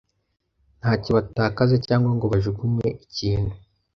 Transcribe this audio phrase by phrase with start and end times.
[0.79, 3.53] Ntacyo batakaza cyangwa ngo bajugunye ikintu.